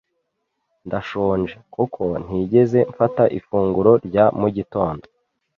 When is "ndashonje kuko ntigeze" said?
0.87-2.79